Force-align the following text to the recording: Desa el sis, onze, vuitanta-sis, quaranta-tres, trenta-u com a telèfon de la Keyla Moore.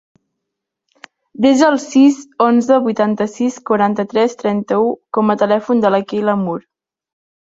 Desa 1.45 1.65
el 1.73 1.77
sis, 1.83 2.15
onze, 2.45 2.79
vuitanta-sis, 2.87 3.59
quaranta-tres, 3.71 4.35
trenta-u 4.41 4.89
com 5.17 5.29
a 5.35 5.35
telèfon 5.43 5.83
de 5.85 5.95
la 5.97 6.03
Keyla 6.13 6.35
Moore. 6.45 6.67